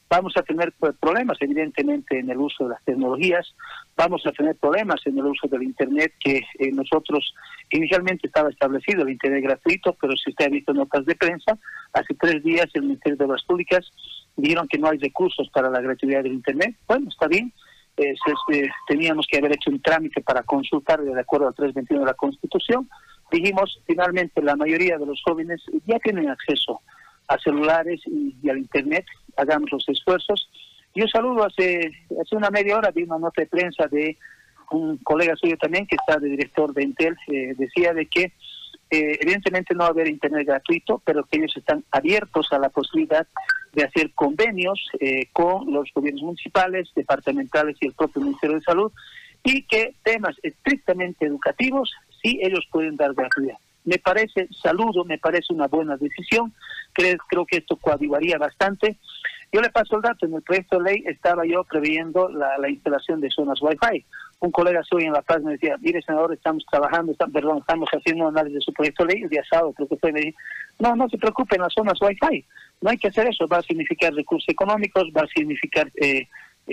Vamos 0.09 0.37
a 0.37 0.43
tener 0.43 0.73
pues, 0.79 0.95
problemas, 1.01 1.39
evidentemente, 1.41 2.19
en 2.19 2.29
el 2.29 2.37
uso 2.37 2.65
de 2.65 2.71
las 2.71 2.85
tecnologías, 2.85 3.55
vamos 3.97 4.27
a 4.27 4.33
tener 4.33 4.55
problemas 4.57 5.01
en 5.07 5.17
el 5.19 5.25
uso 5.25 5.49
del 5.49 5.62
Internet, 5.62 6.12
que 6.23 6.43
eh, 6.59 6.71
nosotros 6.71 7.35
inicialmente 7.71 8.27
estaba 8.27 8.51
establecido 8.51 9.03
el 9.03 9.11
Internet 9.11 9.43
gratuito, 9.43 9.97
pero 9.99 10.15
si 10.15 10.29
usted 10.29 10.45
ha 10.45 10.51
visto 10.51 10.75
notas 10.75 11.07
de 11.07 11.15
prensa, 11.15 11.59
hace 11.95 12.15
tres 12.21 12.45
días 12.45 12.67
el 12.75 12.83
Ministerio 12.83 13.17
de 13.17 13.25
Obras 13.25 13.43
Públicas 13.45 13.91
dijeron 14.37 14.69
que 14.69 14.79
no 14.79 14.89
hay 14.89 14.99
recursos 14.99 15.49
para 15.49 15.71
la 15.71 15.81
gratuidad 15.81 16.23
del 16.23 16.35
Internet. 16.35 16.77
Bueno, 16.87 17.09
está 17.09 17.27
bien, 17.27 17.51
eh, 17.97 18.15
teníamos 18.87 19.27
que 19.27 19.39
haber 19.39 19.53
hecho 19.53 19.71
un 19.71 19.81
trámite 19.81 20.21
para 20.23 20.43
consultar 20.43 21.01
de 21.03 21.21
acuerdo 21.21 21.49
al 21.49 21.55
321 21.55 22.01
de 22.01 22.07
la 22.07 22.15
Constitución. 22.15 22.89
Dijimos, 23.31 23.81
finalmente, 23.87 24.43
la 24.43 24.57
mayoría 24.57 24.99
de 24.99 25.07
los 25.07 25.21
jóvenes 25.25 25.61
ya 25.87 25.99
tienen 25.99 26.29
acceso 26.29 26.81
a 27.29 27.39
celulares 27.39 28.01
y, 28.07 28.49
al 28.49 28.59
Internet, 28.59 29.07
hagamos 29.37 29.71
los 29.73 29.89
esfuerzos. 29.89 30.49
Yo 30.95 31.07
saludo 31.09 31.45
hace, 31.45 31.91
hace 32.21 32.37
una 32.37 32.51
media 32.51 32.77
hora, 32.77 32.91
vi 32.91 33.05
una 33.05 33.19
nota 33.19 33.43
de 33.43 33.47
prensa 33.47 33.87
de 33.87 34.19
un 34.71 34.99
colega 34.99 35.37
suyo 35.37 35.57
también, 35.57 35.87
que 35.87 35.97
está 35.97 36.19
de 36.19 36.29
director 36.29 36.73
de 36.73 36.83
Intel, 36.83 37.17
eh, 37.29 37.55
decía 37.57 37.93
de 37.93 38.07
que 38.07 38.33
eh, 38.93 39.19
evidentemente 39.23 39.75
no 39.75 39.81
va 39.81 39.87
a 39.87 39.91
haber 39.91 40.07
Internet 40.07 40.47
gratuito, 40.47 41.01
pero 41.03 41.25
que 41.25 41.39
ellos 41.39 41.57
están 41.57 41.83
abiertos 41.91 42.53
a 42.53 42.59
la 42.59 42.69
posibilidad 42.69 43.27
de 43.73 43.85
hacer 43.85 44.13
convenios 44.13 44.87
eh, 45.01 45.29
con 45.33 45.73
los 45.73 45.89
gobiernos 45.95 46.23
municipales, 46.23 46.91
departamentales 46.95 47.79
y 47.81 47.87
el 47.87 47.95
propio 47.95 48.21
Ministerio 48.21 48.57
de 48.59 48.63
Salud, 48.63 48.93
y 49.43 49.63
que 49.63 49.95
temas 50.03 50.37
estrictamente 50.43 51.25
educativos 51.25 51.91
sí 52.23 52.39
ellos 52.43 52.69
pueden 52.71 52.97
dar 52.97 53.15
gratuidad. 53.15 53.57
Me 53.85 53.97
parece, 53.97 54.47
saludo, 54.63 55.07
me 55.07 55.17
parece 55.17 55.55
una 55.55 55.69
buena 55.69 55.97
decisión, 55.97 56.53
creo, 56.93 57.17
creo 57.29 57.47
que 57.47 57.57
esto 57.57 57.77
coadyuvaría 57.77 58.37
bastante. 58.37 58.99
Yo 59.53 59.61
le 59.61 59.69
paso 59.69 59.97
el 59.97 60.03
dato, 60.03 60.25
en 60.25 60.35
el 60.35 60.43
proyecto 60.43 60.79
de 60.79 60.91
ley 60.91 61.05
estaba 61.07 61.45
yo 61.45 61.63
previendo 61.65 62.31
la, 62.31 62.57
la 62.57 62.71
instalación 62.71 63.21
de 63.21 63.31
zonas 63.31 63.61
Wi-Fi. 63.61 64.03
Un 64.41 64.51
colega 64.51 64.83
suyo 64.83 65.07
en 65.07 65.13
La 65.13 65.21
Paz 65.21 65.43
me 65.43 65.53
decía, 65.53 65.77
mire 65.81 66.01
senador, 66.01 66.33
estamos 66.33 66.65
trabajando, 66.71 67.15
perdón, 67.33 67.59
estamos 67.59 67.89
haciendo 67.91 68.29
análisis 68.29 68.55
de 68.55 68.65
su 68.65 68.73
proyecto 68.73 69.05
de 69.05 69.13
ley, 69.13 69.23
el 69.25 69.29
día 69.29 69.45
sábado 69.49 69.75
creo 69.75 69.89
que 69.89 69.97
fue, 69.99 70.11
me 70.11 70.21
dijo, 70.21 70.39
no, 70.79 70.97
no 70.97 71.09
se 71.11 71.19
preocupe, 71.19 71.57
en 71.57 71.63
las 71.63 71.75
zonas 71.75 72.01
Wi-Fi, 72.01 72.45
no 72.81 72.91
hay 72.91 72.97
que 72.97 73.09
hacer 73.09 73.29
eso, 73.29 73.47
va 73.47 73.59
a 73.59 73.63
significar 73.63 74.15
recursos 74.15 74.49
económicos, 74.49 75.05
va 75.17 75.23
a 75.23 75.29
significar 75.29 75.93
eh, 76.01 76.27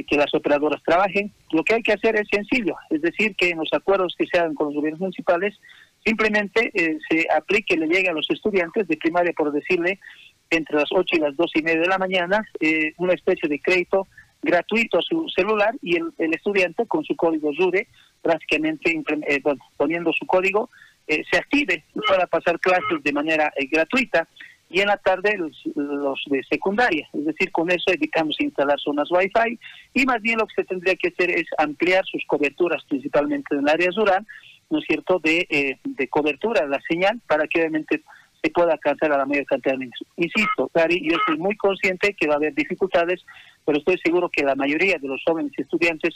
que 0.07 0.17
las 0.17 0.33
operadoras 0.33 0.81
trabajen. 0.83 1.31
Lo 1.51 1.63
que 1.63 1.75
hay 1.75 1.83
que 1.83 1.93
hacer 1.93 2.15
es 2.15 2.27
sencillo, 2.31 2.75
es 2.89 3.01
decir, 3.01 3.35
que 3.35 3.49
en 3.49 3.57
los 3.59 3.69
acuerdos 3.73 4.15
que 4.17 4.25
se 4.25 4.39
hagan 4.39 4.55
con 4.55 4.67
los 4.67 4.75
gobiernos 4.75 5.01
municipales, 5.01 5.59
simplemente 6.05 6.71
eh, 6.73 6.97
se 7.09 7.27
aplique, 7.35 7.75
le 7.75 7.87
llegue 7.87 8.09
a 8.09 8.13
los 8.13 8.29
estudiantes 8.29 8.87
de 8.87 8.97
primaria, 8.97 9.33
por 9.33 9.51
decirle, 9.51 9.99
entre 10.49 10.77
las 10.77 10.89
8 10.91 11.15
y 11.15 11.19
las 11.19 11.35
2 11.35 11.51
y 11.55 11.61
media 11.61 11.81
de 11.81 11.87
la 11.87 11.97
mañana, 11.97 12.47
eh, 12.59 12.93
una 12.97 13.13
especie 13.13 13.47
de 13.47 13.59
crédito 13.59 14.07
gratuito 14.41 14.99
a 14.99 15.01
su 15.01 15.27
celular 15.29 15.75
y 15.81 15.97
el, 15.97 16.33
estudiante 16.33 16.85
con 16.87 17.03
su 17.03 17.15
código 17.15 17.51
RUDE, 17.57 17.87
prácticamente 18.21 19.01
eh, 19.27 19.41
poniendo 19.77 20.13
su 20.13 20.25
código, 20.25 20.69
se 21.07 21.37
active 21.37 21.83
para 22.07 22.27
pasar 22.27 22.59
clases 22.59 23.01
de 23.03 23.11
manera 23.11 23.51
gratuita 23.71 24.27
y 24.69 24.81
en 24.81 24.87
la 24.87 24.97
tarde 24.97 25.35
los, 25.37 25.51
los, 25.75 26.21
de 26.27 26.43
secundaria. 26.43 27.09
Es 27.13 27.25
decir, 27.25 27.51
con 27.51 27.71
eso 27.71 27.91
evitamos 27.91 28.39
instalar 28.39 28.79
zonas 28.79 29.09
Wi-Fi 29.11 29.59
y 29.93 30.05
más 30.05 30.21
bien 30.21 30.37
lo 30.37 30.45
que 30.45 30.61
se 30.61 30.65
tendría 30.65 30.95
que 30.95 31.09
hacer 31.09 31.31
es 31.31 31.45
ampliar 31.57 32.05
sus 32.05 32.23
coberturas, 32.27 32.83
principalmente 32.87 33.55
en 33.55 33.61
el 33.61 33.69
área 33.69 33.89
rural, 33.95 34.25
¿no 34.69 34.79
es 34.79 34.85
cierto?, 34.85 35.19
de, 35.19 35.47
eh, 35.49 35.79
de 35.83 36.07
cobertura 36.07 36.67
la 36.67 36.79
señal 36.87 37.19
para 37.27 37.47
que 37.47 37.59
obviamente 37.59 38.03
se 38.41 38.49
pueda 38.51 38.73
alcanzar 38.73 39.11
a 39.11 39.17
la 39.17 39.25
mayor 39.25 39.45
cantidad 39.45 39.73
de 39.73 39.79
niños. 39.79 39.99
Insisto, 40.15 40.69
Gary, 40.73 41.01
yo 41.03 41.17
estoy 41.17 41.37
muy 41.37 41.55
consciente 41.57 42.13
que 42.13 42.27
va 42.27 42.35
a 42.35 42.37
haber 42.37 42.53
dificultades, 42.53 43.21
pero 43.65 43.79
estoy 43.79 43.97
seguro 44.03 44.29
que 44.29 44.43
la 44.43 44.55
mayoría 44.55 44.97
de 44.97 45.07
los 45.07 45.21
jóvenes 45.25 45.51
estudiantes, 45.57 46.15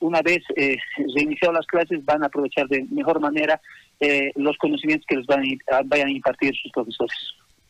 una 0.00 0.22
vez 0.22 0.38
eh, 0.56 0.76
reiniciado 1.14 1.52
las 1.52 1.66
clases, 1.66 2.04
van 2.04 2.22
a 2.22 2.26
aprovechar 2.26 2.68
de 2.68 2.84
mejor 2.90 3.20
manera 3.20 3.60
eh, 4.00 4.32
los 4.36 4.56
conocimientos 4.58 5.06
que 5.06 5.16
les 5.16 5.26
van 5.26 5.42
a, 5.70 5.82
vayan 5.84 6.08
a 6.08 6.12
impartir 6.12 6.54
sus 6.56 6.72
profesores. 6.72 7.16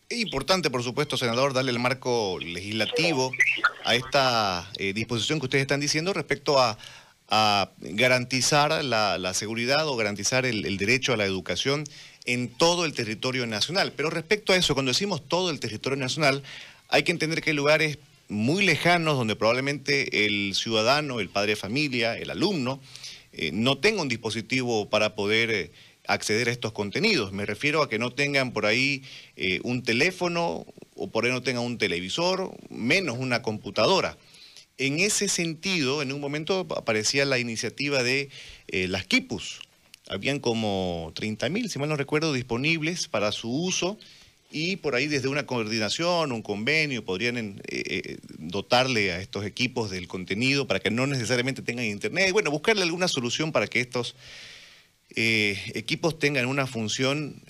Es 0.08 0.18
importante, 0.18 0.70
por 0.70 0.82
supuesto, 0.82 1.16
senador, 1.16 1.52
darle 1.52 1.70
el 1.70 1.78
marco 1.78 2.38
legislativo 2.40 3.30
a 3.84 3.94
esta 3.94 4.70
eh, 4.78 4.94
disposición 4.94 5.38
que 5.38 5.46
ustedes 5.46 5.62
están 5.62 5.80
diciendo 5.80 6.14
respecto 6.14 6.58
a 6.58 6.78
garantizar 7.80 8.82
la, 8.82 9.34
seguridad 9.34 9.86
o 9.86 9.96
garantizar 9.96 10.46
el, 10.46 10.76
derecho 10.78 11.12
a 11.12 11.16
la 11.16 11.26
educación 11.26 11.84
en 12.28 12.48
todo 12.48 12.84
el 12.84 12.92
territorio 12.92 13.46
nacional. 13.46 13.94
Pero 13.96 14.10
respecto 14.10 14.52
a 14.52 14.56
eso, 14.56 14.74
cuando 14.74 14.90
decimos 14.90 15.26
todo 15.26 15.50
el 15.50 15.60
territorio 15.60 15.96
nacional, 15.96 16.42
hay 16.88 17.02
que 17.02 17.10
entender 17.10 17.40
que 17.40 17.50
hay 17.50 17.56
lugares 17.56 17.98
muy 18.28 18.66
lejanos 18.66 19.16
donde 19.16 19.34
probablemente 19.34 20.26
el 20.26 20.54
ciudadano, 20.54 21.20
el 21.20 21.30
padre 21.30 21.52
de 21.52 21.56
familia, 21.56 22.18
el 22.18 22.28
alumno, 22.30 22.80
eh, 23.32 23.50
no 23.54 23.78
tenga 23.78 24.02
un 24.02 24.08
dispositivo 24.08 24.90
para 24.90 25.14
poder 25.14 25.50
eh, 25.50 25.72
acceder 26.06 26.50
a 26.50 26.52
estos 26.52 26.72
contenidos. 26.72 27.32
Me 27.32 27.46
refiero 27.46 27.82
a 27.82 27.88
que 27.88 27.98
no 27.98 28.12
tengan 28.12 28.52
por 28.52 28.66
ahí 28.66 29.02
eh, 29.36 29.60
un 29.62 29.82
teléfono 29.82 30.66
o 30.96 31.10
por 31.10 31.24
ahí 31.24 31.30
no 31.30 31.42
tengan 31.42 31.64
un 31.64 31.78
televisor, 31.78 32.54
menos 32.68 33.16
una 33.18 33.40
computadora. 33.40 34.18
En 34.76 34.98
ese 35.00 35.28
sentido, 35.28 36.02
en 36.02 36.12
un 36.12 36.20
momento 36.20 36.66
aparecía 36.76 37.24
la 37.24 37.38
iniciativa 37.38 38.02
de 38.02 38.28
las 38.68 39.06
KIPUS. 39.06 39.60
Habían 40.08 40.40
como 40.40 41.12
30.000, 41.14 41.68
si 41.68 41.78
mal 41.78 41.88
no 41.88 41.96
recuerdo, 41.96 42.32
disponibles 42.32 43.08
para 43.08 43.32
su 43.32 43.50
uso 43.50 43.98
y 44.50 44.76
por 44.76 44.94
ahí 44.94 45.06
desde 45.06 45.28
una 45.28 45.44
coordinación, 45.44 46.32
un 46.32 46.42
convenio, 46.42 47.04
podrían 47.04 47.36
eh, 47.36 47.60
eh, 47.68 48.18
dotarle 48.38 49.12
a 49.12 49.20
estos 49.20 49.44
equipos 49.44 49.90
del 49.90 50.08
contenido 50.08 50.66
para 50.66 50.80
que 50.80 50.90
no 50.90 51.06
necesariamente 51.06 51.62
tengan 51.62 51.84
internet. 51.84 52.32
Bueno, 52.32 52.50
buscarle 52.50 52.82
alguna 52.82 53.08
solución 53.08 53.52
para 53.52 53.66
que 53.66 53.80
estos 53.80 54.14
equipos 55.10 56.18
tengan 56.18 56.46
una 56.46 56.66
función, 56.66 57.42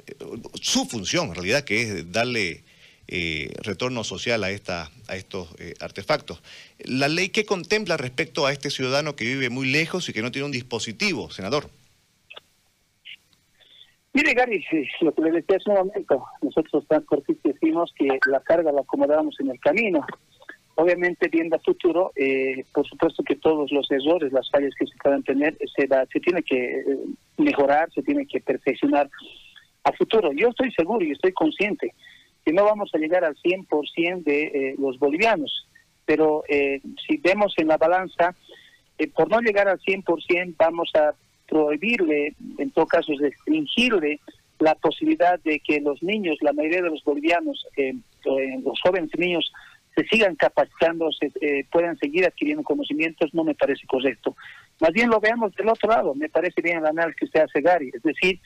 su 0.60 0.86
función 0.86 1.28
en 1.28 1.34
realidad, 1.34 1.64
que 1.64 1.82
es 1.82 2.12
darle 2.12 2.62
eh, 3.10 3.54
retorno 3.62 4.04
social 4.04 4.44
a, 4.44 4.50
esta, 4.50 4.90
a 5.06 5.16
estos 5.16 5.48
eh, 5.58 5.72
artefactos. 5.80 6.42
La 6.80 7.08
ley 7.08 7.30
que 7.30 7.46
contempla 7.46 7.96
respecto 7.96 8.44
a 8.44 8.52
este 8.52 8.68
ciudadano 8.68 9.16
que 9.16 9.24
vive 9.24 9.48
muy 9.48 9.66
lejos 9.66 10.10
y 10.10 10.12
que 10.12 10.20
no 10.20 10.30
tiene 10.30 10.44
un 10.44 10.52
dispositivo, 10.52 11.30
senador. 11.30 11.70
Mire, 14.14 14.34
Gary, 14.34 14.64
lo 15.00 15.12
que 15.12 15.22
le 15.22 15.30
decía 15.32 15.56
hace 15.56 15.70
un 15.70 15.76
momento, 15.76 16.24
nosotros 16.42 16.86
transportistas 16.88 17.52
decimos 17.54 17.92
que 17.96 18.18
la 18.26 18.40
carga 18.40 18.72
la 18.72 18.80
acomodamos 18.80 19.38
en 19.40 19.50
el 19.50 19.60
camino. 19.60 20.04
Obviamente, 20.76 21.28
viendo 21.28 21.56
a 21.56 21.60
futuro, 21.60 22.12
eh, 22.16 22.64
por 22.72 22.86
supuesto 22.86 23.22
que 23.22 23.36
todos 23.36 23.70
los 23.72 23.90
errores, 23.90 24.32
las 24.32 24.48
fallas 24.50 24.72
que 24.78 24.86
se 24.86 24.96
puedan 25.02 25.22
tener, 25.22 25.56
se, 25.76 25.88
se 25.88 26.20
tiene 26.20 26.42
que 26.42 26.84
mejorar, 27.36 27.90
se 27.92 28.02
tiene 28.02 28.26
que 28.26 28.40
perfeccionar 28.40 29.10
a 29.84 29.92
futuro. 29.92 30.32
Yo 30.32 30.48
estoy 30.48 30.72
seguro 30.72 31.04
y 31.04 31.12
estoy 31.12 31.32
consciente 31.32 31.94
que 32.44 32.52
no 32.52 32.64
vamos 32.64 32.90
a 32.94 32.98
llegar 32.98 33.24
al 33.24 33.36
100% 33.36 34.24
de 34.24 34.42
eh, 34.44 34.74
los 34.78 34.98
bolivianos, 34.98 35.68
pero 36.06 36.44
eh, 36.48 36.80
si 37.06 37.18
vemos 37.18 37.52
en 37.58 37.68
la 37.68 37.76
balanza, 37.76 38.34
eh, 38.96 39.08
por 39.08 39.30
no 39.30 39.40
llegar 39.40 39.68
al 39.68 39.78
100% 39.80 40.54
vamos 40.56 40.90
a 40.94 41.14
prohibirle, 41.48 42.34
en 42.58 42.70
todo 42.70 42.86
caso 42.86 43.12
restringirle 43.18 44.20
la 44.58 44.74
posibilidad 44.74 45.38
de 45.40 45.60
que 45.60 45.80
los 45.80 46.02
niños, 46.02 46.36
la 46.40 46.52
mayoría 46.52 46.82
de 46.82 46.90
los 46.90 47.02
bolivianos, 47.04 47.66
los 48.24 48.80
jóvenes 48.82 49.10
niños, 49.16 49.52
se 49.94 50.04
sigan 50.04 50.36
capacitando, 50.36 51.10
se, 51.12 51.32
puedan 51.72 51.98
seguir 51.98 52.24
adquiriendo 52.24 52.62
conocimientos, 52.62 53.34
no 53.34 53.44
me 53.44 53.54
parece 53.54 53.86
correcto. 53.86 54.36
Más 54.80 54.92
bien 54.92 55.10
lo 55.10 55.18
veamos 55.20 55.54
del 55.56 55.68
otro 55.68 55.88
lado, 55.88 56.14
me 56.14 56.28
parece 56.28 56.62
bien 56.62 56.78
el 56.78 56.86
análisis 56.86 57.18
que 57.18 57.24
usted 57.24 57.40
hace, 57.40 57.60
Gary, 57.60 57.90
es 57.92 58.02
decir, 58.02 58.38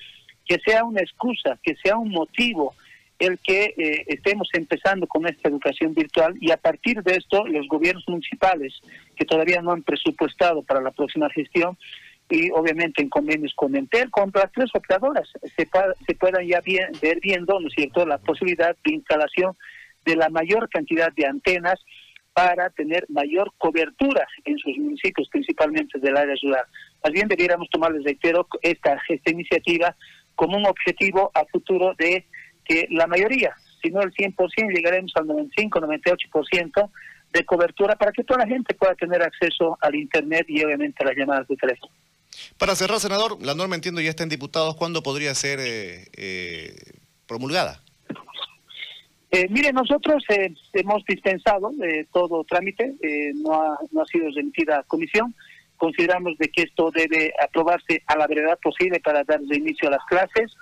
que 0.46 0.58
sea 0.64 0.84
una 0.84 1.00
excusa, 1.00 1.58
que 1.62 1.76
sea 1.76 1.96
un 1.96 2.10
motivo 2.10 2.74
el 3.18 3.38
que 3.38 3.74
eh, 3.76 4.04
estemos 4.08 4.48
empezando 4.52 5.06
con 5.06 5.26
esta 5.26 5.48
educación 5.48 5.94
virtual 5.94 6.34
y 6.40 6.50
a 6.50 6.56
partir 6.56 7.02
de 7.02 7.16
esto 7.16 7.46
los 7.46 7.68
gobiernos 7.68 8.04
municipales 8.08 8.74
que 9.14 9.24
todavía 9.24 9.62
no 9.62 9.72
han 9.72 9.82
presupuestado 9.82 10.62
para 10.62 10.80
la 10.80 10.90
próxima 10.90 11.30
gestión 11.30 11.76
y 12.32 12.50
obviamente 12.50 13.02
en 13.02 13.10
convenios 13.10 13.52
con 13.54 13.76
Entel, 13.76 14.10
con 14.10 14.30
las 14.32 14.50
tres 14.52 14.70
operadoras, 14.72 15.28
se, 15.54 15.66
puedan 15.66 16.46
ya 16.46 16.62
ver 17.02 17.20
viendo, 17.20 17.60
¿no 17.60 17.68
cierto?, 17.68 18.06
la 18.06 18.16
posibilidad 18.16 18.74
de 18.82 18.94
instalación 18.94 19.54
de 20.06 20.16
la 20.16 20.30
mayor 20.30 20.70
cantidad 20.70 21.12
de 21.12 21.26
antenas 21.26 21.78
para 22.32 22.70
tener 22.70 23.04
mayor 23.10 23.52
cobertura 23.58 24.26
en 24.46 24.56
sus 24.56 24.74
municipios, 24.78 25.28
principalmente 25.28 25.98
del 25.98 26.16
área 26.16 26.34
rural. 26.42 26.64
Más 27.04 27.12
bien 27.12 27.28
debiéramos 27.28 27.68
tomar, 27.68 27.92
les 27.92 28.02
reitero, 28.02 28.48
esta, 28.62 28.98
esta 29.10 29.30
iniciativa 29.30 29.94
como 30.34 30.56
un 30.56 30.64
objetivo 30.64 31.30
a 31.34 31.44
futuro 31.44 31.92
de 31.98 32.24
que 32.64 32.86
la 32.92 33.06
mayoría, 33.06 33.54
si 33.82 33.90
no 33.90 34.00
el 34.00 34.10
100%, 34.10 34.74
llegaremos 34.74 35.12
al 35.16 35.26
95-98% 35.26 36.90
de 37.30 37.44
cobertura 37.44 37.94
para 37.96 38.12
que 38.12 38.24
toda 38.24 38.40
la 38.40 38.46
gente 38.46 38.72
pueda 38.72 38.94
tener 38.94 39.22
acceso 39.22 39.76
al 39.82 39.94
Internet 39.96 40.46
y 40.48 40.64
obviamente 40.64 41.04
a 41.04 41.08
las 41.08 41.16
llamadas 41.16 41.46
de 41.46 41.56
teléfono. 41.56 41.92
Para 42.58 42.74
cerrar, 42.74 43.00
senador, 43.00 43.38
la 43.42 43.54
norma 43.54 43.74
entiendo 43.74 44.00
ya 44.00 44.10
está 44.10 44.22
en 44.22 44.28
diputados. 44.28 44.76
¿Cuándo 44.76 45.02
podría 45.02 45.34
ser 45.34 45.58
eh, 45.60 46.06
eh, 46.16 46.74
promulgada? 47.26 47.82
Eh, 49.30 49.46
mire, 49.48 49.72
nosotros 49.72 50.22
hemos 50.72 51.04
dispensado 51.06 51.70
todo 52.12 52.44
trámite, 52.44 52.94
no, 53.36 53.54
ha, 53.54 53.78
no 53.90 54.02
ha 54.02 54.06
sido 54.06 54.30
remitida 54.34 54.80
a 54.80 54.82
comisión. 54.82 55.34
Consideramos 55.78 56.36
de 56.38 56.48
que 56.48 56.62
esto 56.62 56.90
debe 56.90 57.32
aprobarse 57.42 58.02
a 58.06 58.16
la 58.16 58.26
brevedad 58.26 58.58
posible 58.62 59.00
para 59.00 59.24
dar 59.24 59.40
inicio 59.42 59.88
a 59.88 59.92
las 59.92 60.04
clases. 60.04 60.52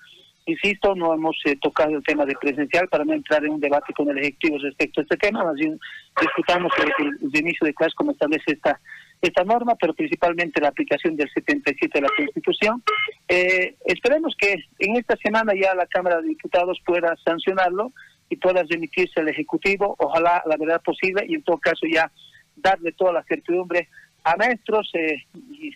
Insisto, 0.47 0.95
no 0.95 1.15
hemos 1.15 1.37
eh, 1.45 1.57
tocado 1.61 1.97
el 1.97 2.03
tema 2.03 2.25
de 2.25 2.35
presencial 2.35 2.89
para 2.89 3.05
no 3.05 3.13
entrar 3.13 3.45
en 3.45 3.53
un 3.53 3.61
debate 3.61 3.93
con 3.93 4.09
el 4.09 4.19
Ejecutivo 4.19 4.59
respecto 4.59 5.01
a 5.01 5.05
este 5.05 5.17
tema, 5.17 5.45
más 5.45 5.55
bien 5.55 5.79
discutamos 6.21 6.73
el, 7.01 7.39
inicio 7.39 7.67
de 7.67 7.75
clases 7.75 7.95
como 7.95 8.13
establece 8.13 8.53
esta 8.53 8.81
esta 9.21 9.45
norma, 9.45 9.75
pero 9.77 9.95
principalmente 9.95 10.61
la 10.61 10.69
aplicación 10.69 11.17
del 11.17 11.31
77 11.31 11.91
de 11.93 12.03
la 12.03 12.09
Constitución. 12.17 12.83
Eh, 13.29 13.77
esperemos 13.85 14.35
que 14.39 14.65
en 14.79 14.97
esta 14.97 15.17
semana 15.17 15.53
ya 15.55 15.75
la 15.75 15.87
Cámara 15.87 16.21
de 16.21 16.29
Diputados 16.29 16.81
pueda 16.85 17.15
sancionarlo 17.25 17.93
y 18.29 18.37
pueda 18.37 18.63
remitirse 18.63 19.21
al 19.21 19.29
Ejecutivo, 19.29 19.95
ojalá 19.99 20.43
la 20.47 20.57
verdad 20.57 20.81
posible, 20.83 21.25
y 21.29 21.35
en 21.35 21.43
todo 21.43 21.59
caso 21.59 21.87
ya 21.87 22.11
darle 22.57 22.93
toda 22.93 23.13
la 23.13 23.25
certidumbre 23.25 23.89
a 24.25 24.37
maestros 24.37 24.91
eh, 24.95 25.25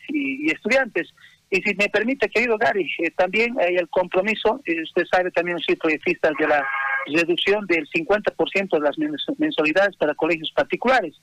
y, 0.09 0.51
estudiantes 0.51 1.09
y 1.51 1.63
si 1.63 1.75
me 1.77 1.89
permite, 1.89 2.29
querido 2.29 2.59
Gary, 2.59 2.91
eh, 2.99 3.13
también 3.13 3.55
hay 3.61 3.77
el 3.77 3.89
compromiso, 3.89 4.61
usted 4.83 5.05
sabe 5.09 5.31
también, 5.31 5.59
soy 5.61 5.77
proyectista 5.77 6.31
de 6.37 6.49
la 6.49 6.67
reducción 7.07 7.65
del 7.67 7.87
50% 7.89 8.71
de 8.71 8.81
las 8.81 8.97
mensualidades 9.39 9.97
para 9.97 10.15
colegios 10.15 10.51
particulares. 10.53 11.15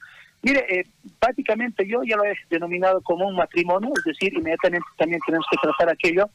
Mire, 0.43 0.65
eh, 0.69 0.86
prácticamente 1.19 1.88
yo 1.88 2.01
ya 2.03 2.17
lo 2.17 2.25
he 2.25 2.33
denominado 2.50 3.01
como 3.01 3.27
un 3.27 3.36
matrimonio, 3.36 3.91
es 3.95 4.03
decir, 4.03 4.33
inmediatamente 4.33 4.88
también 4.98 5.19
tenemos 5.25 5.45
que 5.51 5.57
tratar 5.62 5.89
aquello. 5.89 6.29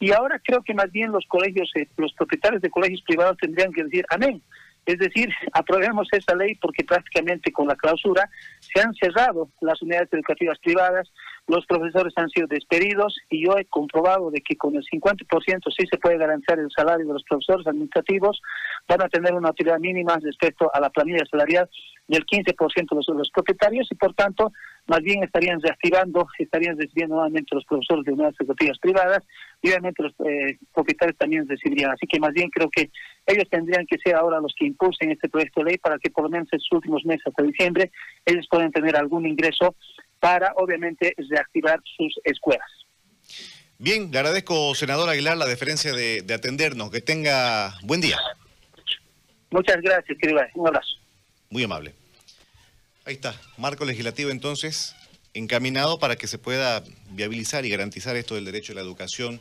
Y 0.00 0.10
ahora 0.12 0.40
creo 0.44 0.62
que 0.62 0.74
más 0.74 0.90
bien 0.90 1.12
los 1.12 1.24
colegios, 1.26 1.70
los 1.96 2.12
propietarios 2.14 2.60
de 2.62 2.70
colegios 2.70 3.02
privados 3.02 3.38
tendrían 3.38 3.72
que 3.72 3.84
decir 3.84 4.04
amén. 4.10 4.42
Es 4.86 4.98
decir, 4.98 5.28
aprobemos 5.52 6.08
esa 6.12 6.34
ley 6.34 6.54
porque 6.56 6.84
prácticamente 6.84 7.52
con 7.52 7.68
la 7.68 7.76
clausura 7.76 8.28
se 8.60 8.80
han 8.80 8.94
cerrado 8.94 9.48
las 9.60 9.80
unidades 9.82 10.12
educativas 10.12 10.58
privadas, 10.58 11.10
los 11.46 11.66
profesores 11.66 12.12
han 12.16 12.30
sido 12.30 12.46
despedidos 12.46 13.16
y 13.28 13.44
yo 13.44 13.58
he 13.58 13.66
comprobado 13.66 14.30
de 14.30 14.40
que 14.40 14.56
con 14.56 14.76
el 14.76 14.84
50% 14.84 15.26
sí 15.76 15.86
se 15.90 15.98
puede 15.98 16.16
garantizar 16.16 16.58
el 16.58 16.70
salario 16.70 17.06
de 17.06 17.12
los 17.12 17.24
profesores 17.24 17.66
administrativos, 17.66 18.40
van 18.88 19.02
a 19.02 19.08
tener 19.08 19.34
una 19.34 19.50
utilidad 19.50 19.78
mínima 19.78 20.18
respecto 20.22 20.70
a 20.72 20.80
la 20.80 20.90
planilla 20.90 21.24
salarial 21.30 21.68
del 22.08 22.24
15% 22.24 22.88
de 22.88 22.96
los, 22.96 23.08
los 23.08 23.30
propietarios 23.30 23.88
y 23.90 23.94
por 23.94 24.14
tanto 24.14 24.52
más 24.86 25.00
bien 25.00 25.22
estarían 25.22 25.60
reactivando, 25.60 26.26
estarían 26.38 26.78
recibiendo 26.78 27.14
nuevamente 27.14 27.54
los 27.54 27.64
profesores 27.64 28.04
de 28.04 28.12
unidades 28.12 28.36
educativas 28.38 28.78
privadas 28.78 29.22
y 29.62 29.68
obviamente 29.68 30.02
los 30.02 30.12
eh, 30.26 30.58
propietarios 30.74 31.16
también 31.16 31.48
recibirían. 31.48 31.90
Así 31.90 32.06
que 32.06 32.20
más 32.20 32.32
bien 32.32 32.50
creo 32.50 32.68
que 32.70 32.90
ellos 33.26 33.48
tendrían 33.50 33.86
que 33.86 33.98
ser 33.98 34.14
ahora 34.14 34.40
los 34.40 34.54
que 34.58 34.66
impulsen 34.66 35.10
este 35.10 35.28
proyecto 35.28 35.60
de 35.60 35.70
ley 35.70 35.78
para 35.78 35.98
que 35.98 36.10
por 36.10 36.24
lo 36.24 36.30
menos 36.30 36.48
en 36.52 36.60
sus 36.60 36.72
últimos 36.72 37.04
meses 37.04 37.26
hasta 37.26 37.42
diciembre 37.42 37.90
ellos 38.26 38.46
puedan 38.50 38.72
tener 38.72 38.96
algún 38.96 39.26
ingreso 39.26 39.74
para 40.20 40.52
obviamente 40.56 41.14
reactivar 41.30 41.80
sus 41.96 42.18
escuelas. 42.24 42.68
Bien, 43.78 44.10
le 44.10 44.18
agradezco, 44.18 44.74
senador 44.74 45.08
Aguilar, 45.08 45.36
la 45.36 45.46
deferencia 45.46 45.92
de, 45.92 46.22
de 46.22 46.34
atendernos. 46.34 46.90
Que 46.90 47.00
tenga 47.00 47.74
buen 47.82 48.00
día. 48.00 48.18
Muchas 49.50 49.80
gracias, 49.82 50.16
querido. 50.18 50.40
Un 50.54 50.68
abrazo. 50.68 50.96
Muy 51.50 51.64
amable. 51.64 51.94
Ahí 53.06 53.14
está, 53.14 53.38
marco 53.58 53.84
legislativo 53.84 54.30
entonces 54.30 54.94
encaminado 55.34 55.98
para 55.98 56.16
que 56.16 56.26
se 56.26 56.38
pueda 56.38 56.82
viabilizar 57.10 57.66
y 57.66 57.68
garantizar 57.68 58.16
esto 58.16 58.34
del 58.34 58.46
derecho 58.46 58.72
a 58.72 58.76
la 58.76 58.80
educación 58.80 59.40